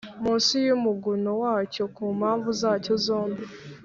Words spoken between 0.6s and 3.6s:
y umuguno wacyo ku mbavu zacyo zombi